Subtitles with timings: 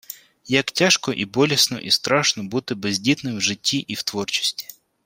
[0.53, 4.67] Як тяжко, і болісно, і страшно бути бездітним в житті і в творчості.